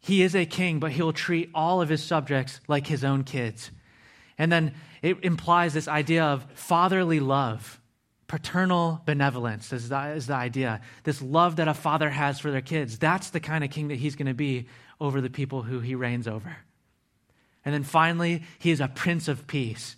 [0.00, 3.70] He is a king, but he'll treat all of his subjects like his own kids.
[4.38, 7.78] And then it implies this idea of fatherly love
[8.28, 10.82] paternal benevolence is the, is the idea.
[11.02, 12.98] This love that a father has for their kids.
[12.98, 14.68] That's the kind of king that he's going to be
[15.00, 16.56] over the people who he reigns over.
[17.64, 19.96] And then finally, he is a prince of peace,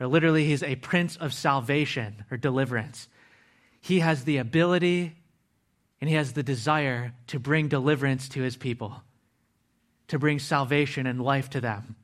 [0.00, 3.08] or literally, he's a prince of salvation or deliverance.
[3.80, 5.16] He has the ability
[6.00, 9.02] and he has the desire to bring deliverance to his people,
[10.08, 11.96] to bring salvation and life to them.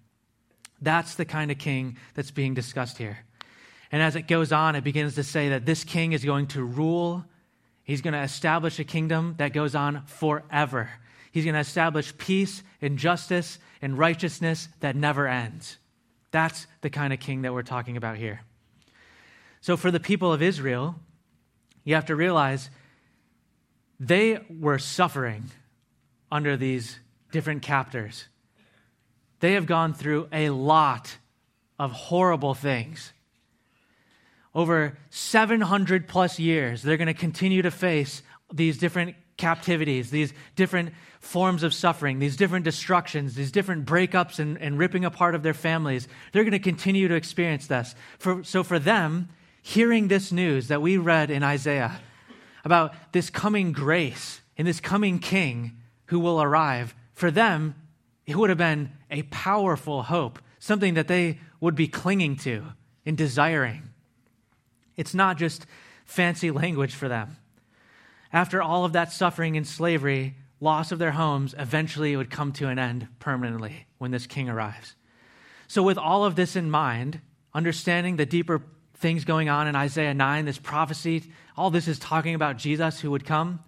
[0.80, 3.18] That's the kind of king that's being discussed here.
[3.92, 6.64] And as it goes on, it begins to say that this king is going to
[6.64, 7.24] rule.
[7.84, 10.90] He's going to establish a kingdom that goes on forever.
[11.30, 15.78] He's going to establish peace and justice and righteousness that never ends.
[16.30, 18.40] That's the kind of king that we're talking about here.
[19.60, 20.96] So, for the people of Israel,
[21.84, 22.70] you have to realize
[24.00, 25.50] they were suffering
[26.30, 26.98] under these
[27.30, 28.26] different captors.
[29.40, 31.16] They have gone through a lot
[31.78, 33.12] of horrible things
[34.54, 40.92] over 700 plus years, they're going to continue to face these different captivities, these different
[41.20, 45.54] forms of suffering, these different destructions, these different breakups and, and ripping apart of their
[45.54, 46.06] families.
[46.32, 47.94] They're going to continue to experience this.
[48.18, 49.30] For, so for them,
[49.62, 52.00] hearing this news that we read in Isaiah
[52.64, 57.74] about this coming grace and this coming king who will arrive, for them,
[58.26, 62.64] it would have been a powerful hope, something that they would be clinging to
[63.04, 63.90] and desiring.
[64.96, 65.66] It's not just
[66.04, 67.36] fancy language for them.
[68.32, 72.52] After all of that suffering and slavery, loss of their homes, eventually it would come
[72.52, 74.94] to an end permanently when this king arrives.
[75.66, 77.20] So, with all of this in mind,
[77.54, 78.62] understanding the deeper
[79.02, 81.24] things going on in Isaiah 9, this prophecy,
[81.56, 83.60] all this is talking about Jesus who would come.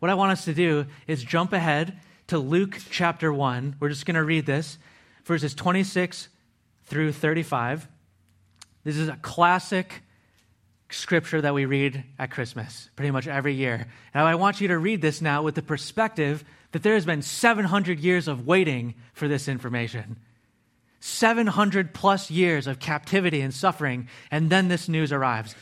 [0.00, 3.76] What I want us to do is jump ahead to Luke chapter 1.
[3.80, 4.78] We're just going to read this,
[5.24, 6.28] verses 26
[6.84, 7.88] through 35.
[8.82, 10.02] This is a classic
[10.90, 13.86] scripture that we read at Christmas pretty much every year.
[14.12, 17.22] And I want you to read this now with the perspective that there has been
[17.22, 20.18] 700 years of waiting for this information.
[21.00, 25.54] 700 plus years of captivity and suffering, and then this news arrives.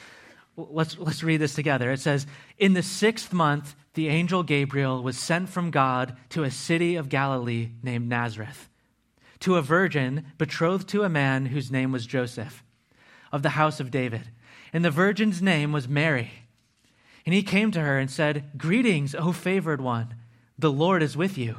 [0.57, 1.92] Let's, let's read this together.
[1.92, 2.27] It says,
[2.59, 7.09] In the sixth month, the angel Gabriel was sent from God to a city of
[7.09, 8.68] Galilee named Nazareth,
[9.40, 12.64] to a virgin betrothed to a man whose name was Joseph,
[13.31, 14.31] of the house of David.
[14.72, 16.31] And the virgin's name was Mary.
[17.24, 20.14] And he came to her and said, Greetings, O favored one,
[20.59, 21.59] the Lord is with you.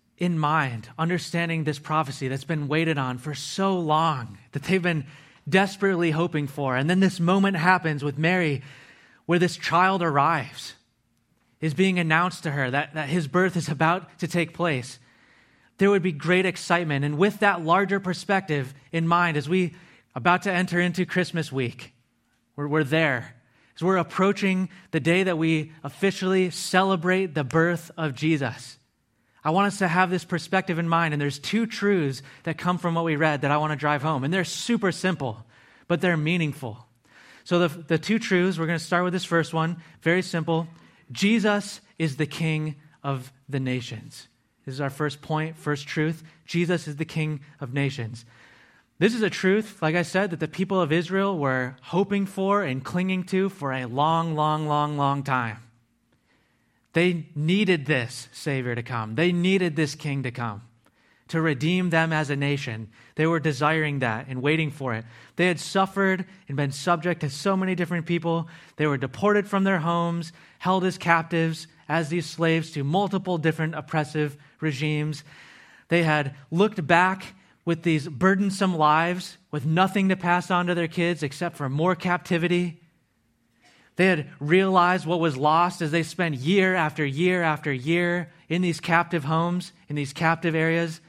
[0.21, 5.03] in mind, understanding this prophecy that's been waited on for so long, that they've been
[5.49, 6.77] desperately hoping for.
[6.77, 8.61] And then this moment happens with Mary
[9.25, 10.75] where this child arrives,
[11.59, 14.99] is being announced to her that, that his birth is about to take place.
[15.79, 17.03] There would be great excitement.
[17.03, 19.73] And with that larger perspective in mind, as we
[20.13, 21.93] about to enter into Christmas week,
[22.55, 23.35] we're, we're there.
[23.75, 28.77] As we're approaching the day that we officially celebrate the birth of Jesus.
[29.43, 31.13] I want us to have this perspective in mind.
[31.13, 34.01] And there's two truths that come from what we read that I want to drive
[34.01, 34.23] home.
[34.23, 35.45] And they're super simple,
[35.87, 36.85] but they're meaningful.
[37.43, 39.77] So, the, the two truths, we're going to start with this first one.
[40.01, 40.67] Very simple.
[41.11, 44.27] Jesus is the King of the nations.
[44.65, 46.23] This is our first point, first truth.
[46.45, 48.25] Jesus is the King of nations.
[48.99, 52.61] This is a truth, like I said, that the people of Israel were hoping for
[52.61, 55.57] and clinging to for a long, long, long, long time.
[56.93, 59.15] They needed this Savior to come.
[59.15, 60.63] They needed this King to come
[61.31, 62.89] to redeem them as a nation.
[63.15, 65.05] They were desiring that and waiting for it.
[65.37, 68.49] They had suffered and been subject to so many different people.
[68.75, 73.75] They were deported from their homes, held as captives, as these slaves to multiple different
[73.75, 75.23] oppressive regimes.
[75.87, 80.89] They had looked back with these burdensome lives with nothing to pass on to their
[80.89, 82.80] kids except for more captivity
[84.01, 88.63] they had realized what was lost as they spent year after year after year in
[88.63, 91.01] these captive homes, in these captive areas,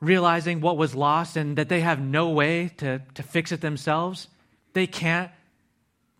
[0.00, 4.28] realizing what was lost and that they have no way to, to fix it themselves.
[4.72, 5.30] They can't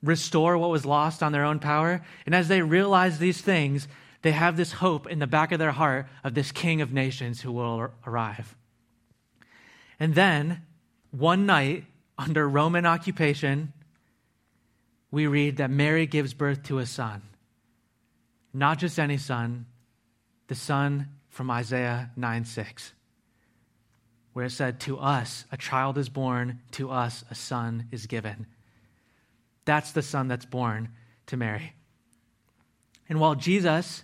[0.03, 2.05] restore what was lost on their own power.
[2.27, 3.88] And as they realize these things,
[4.20, 7.40] they have this hope in the back of their heart of this King of nations
[7.40, 8.55] who will arrive.
[9.98, 10.61] And then,
[11.11, 11.87] one night,
[12.18, 13.72] under Roman occupation,
[15.12, 17.22] we read that Mary gives birth to a son.
[18.53, 19.66] Not just any son,
[20.48, 22.92] the son from Isaiah 9 6,
[24.33, 28.46] where it said, To us a child is born, to us a son is given.
[29.64, 30.88] That's the son that's born
[31.27, 31.75] to Mary.
[33.08, 34.02] And while Jesus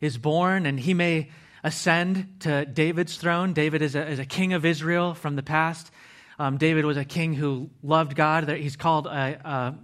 [0.00, 1.30] is born and he may
[1.64, 5.90] ascend to David's throne, David is a, is a king of Israel from the past.
[6.38, 8.48] Um, David was a king who loved God.
[8.48, 9.74] He's called a, a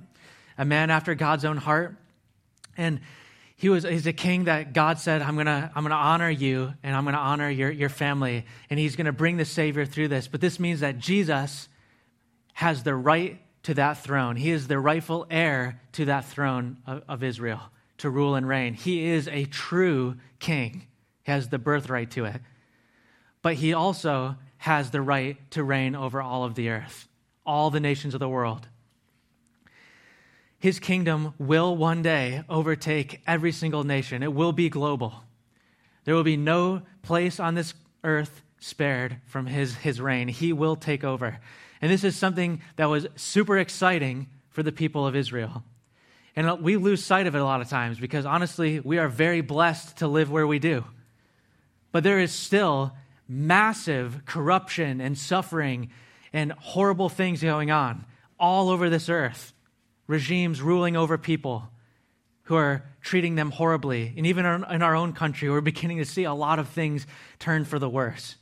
[0.59, 1.97] a man after God's own heart.
[2.77, 3.01] And
[3.57, 6.95] he was he's a king that God said, I'm gonna, I'm gonna honor you and
[6.95, 8.45] I'm gonna honor your, your family.
[8.69, 10.29] And he's gonna bring the Savior through this.
[10.29, 11.69] But this means that Jesus
[12.53, 14.37] has the right to that throne.
[14.37, 17.61] He is the rightful heir to that throne of, of Israel
[17.99, 18.75] to rule and reign.
[18.75, 20.87] He is a true king.
[21.25, 22.41] He has the birthright to it.
[23.41, 27.09] But he also has the right to reign over all of the earth,
[27.47, 28.69] all the nations of the world
[30.59, 34.23] his kingdom will one day overtake every single nation.
[34.23, 35.23] It will be global.
[36.05, 40.29] There will be no place on this earth spared from his, his reign.
[40.29, 41.39] He will take over.
[41.83, 45.63] And this is something that was super exciting for the people of Israel.
[46.35, 49.41] And we lose sight of it a lot of times because honestly, we are very
[49.41, 50.85] blessed to live where we do.
[51.93, 52.93] But there is still
[53.29, 55.91] massive corruption and suffering
[56.33, 58.05] and horrible things going on
[58.39, 59.53] all over this earth.
[60.07, 61.69] Regimes ruling over people
[62.45, 64.15] who are treating them horribly.
[64.17, 67.07] And even in our own country, we're beginning to see a lot of things
[67.39, 68.37] turn for the worse.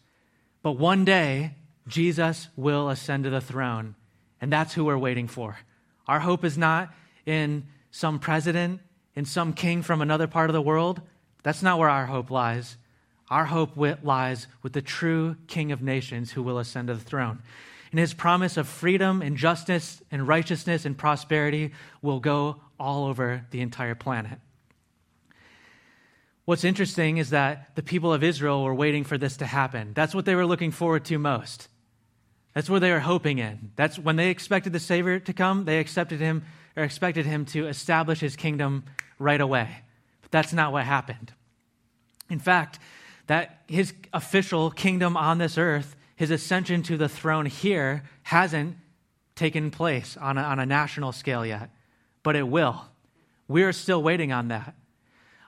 [0.62, 1.54] But one day,
[1.86, 3.94] Jesus will ascend to the throne,
[4.40, 5.58] and that's who we're waiting for.
[6.06, 6.94] Our hope is not
[7.26, 8.80] in some president,
[9.14, 11.00] in some king from another part of the world.
[11.42, 12.76] That's not where our hope lies.
[13.30, 17.40] Our hope lies with the true King of nations who will ascend to the throne.
[17.94, 21.70] And his promise of freedom and justice and righteousness and prosperity
[22.02, 24.40] will go all over the entire planet.
[26.44, 29.92] What's interesting is that the people of Israel were waiting for this to happen.
[29.94, 31.68] That's what they were looking forward to most.
[32.52, 33.70] That's what they were hoping in.
[33.76, 36.42] That's when they expected the Savior to come, they accepted him
[36.76, 38.82] or expected him to establish his kingdom
[39.20, 39.68] right away.
[40.20, 41.32] But that's not what happened.
[42.28, 42.80] In fact,
[43.28, 48.76] that his official kingdom on this earth, his ascension to the throne here, hasn't
[49.34, 51.70] taken place on a, on a national scale yet,
[52.22, 52.84] but it will.
[53.48, 54.74] We are still waiting on that.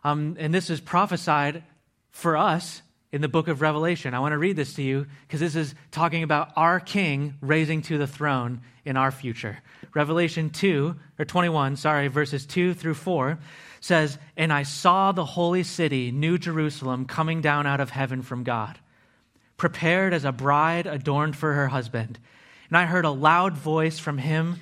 [0.05, 1.63] Um, and this is prophesied
[2.11, 4.15] for us in the book of Revelation.
[4.15, 7.83] I want to read this to you because this is talking about our king raising
[7.83, 9.59] to the throne in our future.
[9.95, 13.39] Revelation 2, or 21, sorry, verses 2 through 4
[13.81, 18.45] says, And I saw the holy city, New Jerusalem, coming down out of heaven from
[18.45, 18.79] God,
[19.57, 22.19] prepared as a bride adorned for her husband.
[22.69, 24.61] And I heard a loud voice from him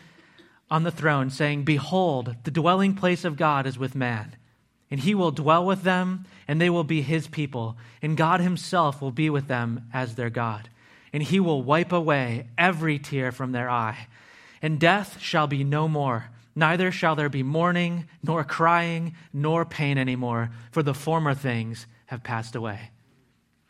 [0.70, 4.36] on the throne saying, Behold, the dwelling place of God is with man,
[4.90, 9.00] and he will dwell with them, and they will be his people, and God himself
[9.00, 10.68] will be with them as their God.
[11.12, 14.08] And he will wipe away every tear from their eye
[14.64, 16.30] and death shall be no more.
[16.56, 22.24] Neither shall there be mourning, nor crying, nor pain anymore, for the former things have
[22.24, 22.88] passed away.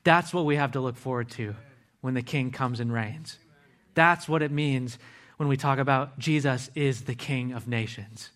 [0.04, 1.54] That's what we have to look forward to
[2.02, 3.38] when the King comes and reigns.
[3.94, 4.98] That's what it means
[5.38, 8.30] when we talk about Jesus is the King of nations.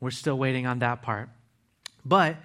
[0.00, 1.28] We're still waiting on that part.
[2.04, 2.36] But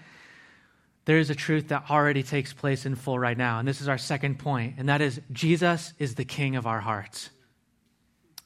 [1.05, 3.59] there is a truth that already takes place in full right now.
[3.59, 6.79] And this is our second point, and that is Jesus is the King of our
[6.79, 7.29] hearts.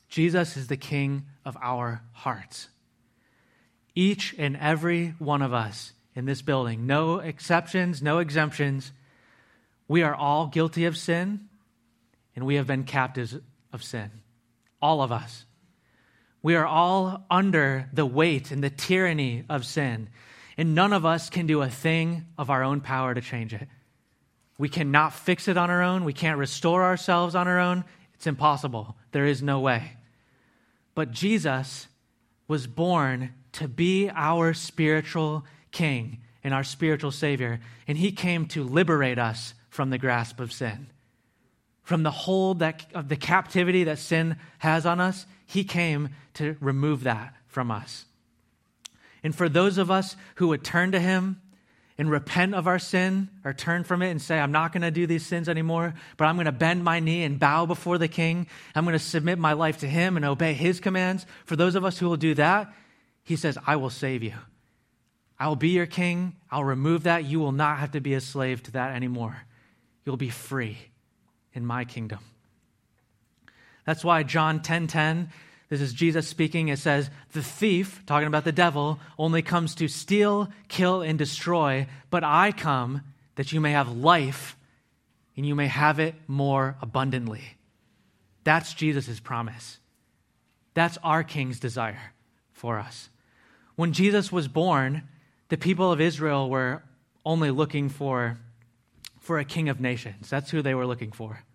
[0.10, 2.68] Jesus is the King of our hearts.
[3.96, 8.92] Each and every one of us in this building, no exceptions, no exemptions,
[9.92, 11.50] we are all guilty of sin
[12.34, 13.38] and we have been captives
[13.74, 14.10] of sin.
[14.82, 15.44] All of us.
[16.42, 20.08] We are all under the weight and the tyranny of sin,
[20.58, 23.68] and none of us can do a thing of our own power to change it.
[24.58, 26.06] We cannot fix it on our own.
[26.06, 27.84] We can't restore ourselves on our own.
[28.14, 28.96] It's impossible.
[29.12, 29.98] There is no way.
[30.96, 31.90] But Jesus
[32.48, 37.60] was born to be our spiritual king and our spiritual savior.
[37.90, 40.88] And he came to liberate us from the grasp of sin.
[41.82, 46.56] From the hold that, of the captivity that sin has on us, he came to
[46.60, 48.06] remove that from us.
[49.24, 51.42] And for those of us who would turn to him
[51.98, 54.92] and repent of our sin or turn from it and say, I'm not going to
[54.92, 58.08] do these sins anymore, but I'm going to bend my knee and bow before the
[58.08, 58.48] king.
[58.76, 61.26] I'm going to submit my life to him and obey his commands.
[61.46, 62.74] For those of us who will do that,
[63.24, 64.34] he says, I will save you.
[65.40, 66.36] I will be your king.
[66.52, 67.26] I'll remove that.
[67.26, 69.44] You will not have to be a slave to that anymore.
[70.06, 70.78] You'll be free
[71.54, 72.20] in my kingdom.
[73.86, 75.30] That's why John 10:10 10, 10,
[75.70, 76.68] this is Jesus speaking.
[76.68, 81.88] It says, The thief, talking about the devil, only comes to steal, kill, and destroy,
[82.10, 83.04] but I come
[83.36, 84.58] that you may have life
[85.38, 87.42] and you may have it more abundantly.
[88.44, 89.80] That's Jesus' promise.
[90.74, 92.14] That's our King's desire
[92.52, 93.10] for us.
[93.76, 95.08] When Jesus was born,
[95.48, 96.84] the people of Israel were
[97.26, 98.38] only looking for,
[99.32, 100.30] for a king of nations.
[100.30, 101.46] That's who they were looking for.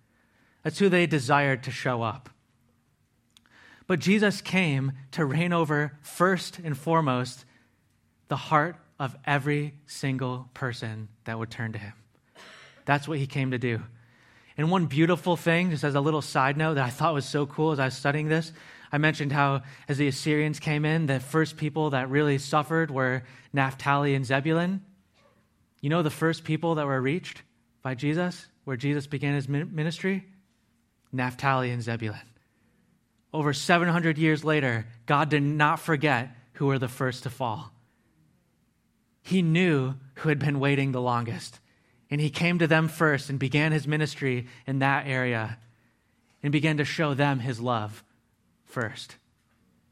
[0.62, 2.30] That's who they desired to show up.
[3.86, 7.44] But Jesus came to reign over, first and foremost,
[8.28, 11.92] the heart of every single person that would turn to him.
[12.86, 13.82] That's what he came to do.
[14.56, 17.44] And one beautiful thing, just as a little side note that I thought was so
[17.44, 18.52] cool as I was studying this,
[18.90, 23.24] I mentioned how as the Assyrians came in, the first people that really suffered were
[23.52, 24.80] Naphtali and Zebulun.
[25.82, 27.42] You know the first people that were reached
[27.86, 30.26] by Jesus, where Jesus began his ministry?
[31.12, 32.18] Naphtali and Zebulun
[33.36, 37.70] over 700 years later, God did not forget who were the first to fall.
[39.20, 41.60] He knew who had been waiting the longest.
[42.10, 45.58] And he came to them first and began his ministry in that area
[46.42, 48.02] and began to show them his love
[48.64, 49.16] first.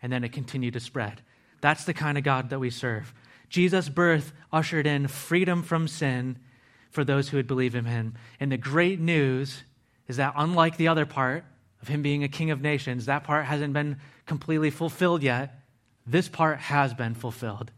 [0.01, 1.21] And then it continued to spread.
[1.61, 3.13] That's the kind of God that we serve.
[3.51, 6.39] Jesus' birth ushered in freedom from sin
[6.95, 8.15] for those who would believe in him.
[8.39, 9.65] And the great news
[10.07, 11.45] is that, unlike the other part
[11.83, 15.59] of him being a king of nations, that part hasn't been completely fulfilled yet.
[16.07, 17.73] This part has been fulfilled.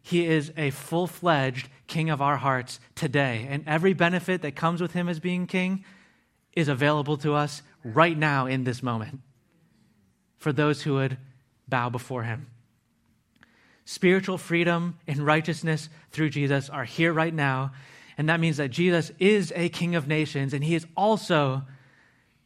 [0.00, 3.46] He is a full fledged king of our hearts today.
[3.50, 5.84] And every benefit that comes with him as being king
[6.54, 9.20] is available to us right now in this moment
[10.38, 11.18] for those who would
[11.68, 12.46] bow before him.
[13.84, 17.72] Spiritual freedom and righteousness through Jesus are here right now.
[18.18, 21.62] And that means that Jesus is a king of nations and he is also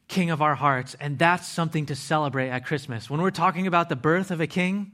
[0.08, 0.94] king of our hearts.
[1.00, 3.10] And that's something to celebrate at Christmas.
[3.10, 4.92] When we're talking about the birth of a king,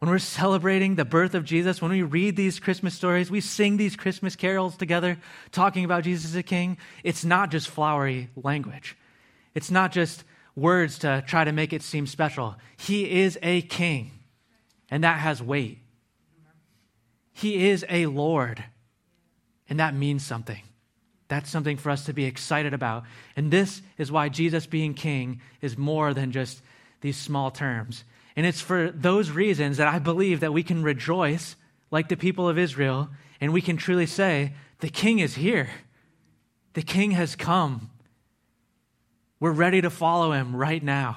[0.00, 3.76] when we're celebrating the birth of Jesus, when we read these Christmas stories, we sing
[3.76, 5.16] these Christmas carols together
[5.50, 8.96] talking about Jesus as a king, it's not just flowery language.
[9.54, 10.24] It's not just
[10.56, 12.56] words to try to make it seem special.
[12.76, 14.10] He is a king,
[14.90, 15.78] and that has weight.
[17.32, 18.62] He is a Lord,
[19.74, 20.62] and that means something.
[21.26, 23.02] That's something for us to be excited about.
[23.34, 26.62] And this is why Jesus being king is more than just
[27.00, 28.04] these small terms.
[28.36, 31.56] And it's for those reasons that I believe that we can rejoice
[31.90, 33.08] like the people of Israel
[33.40, 35.68] and we can truly say, the king is here.
[36.74, 37.90] The king has come.
[39.40, 41.16] We're ready to follow him right now.